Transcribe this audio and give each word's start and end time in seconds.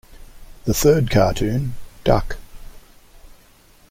The 0.63 0.73
third 0.73 1.11
cartoon, 1.11 1.75
Duck! 2.03 2.37